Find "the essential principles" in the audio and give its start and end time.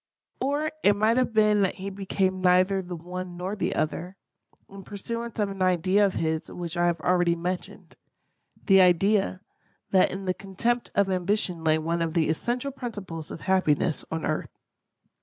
12.15-13.29